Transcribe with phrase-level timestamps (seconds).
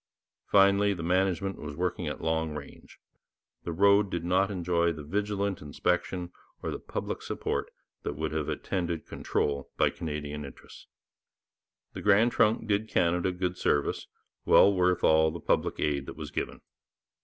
[0.47, 2.97] Finally, the management was working at long range:
[3.65, 6.31] the road did not enjoy the vigilant inspection
[6.63, 7.69] or the public support
[8.01, 10.87] that would have attended control by Canadian interests.
[11.93, 14.07] The Grand Trunk did Canada good service,
[14.43, 16.61] well worth all the public aid that was given.